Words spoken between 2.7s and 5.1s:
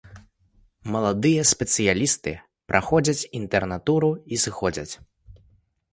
праходзяць інтэрнатуру і сыходзяць.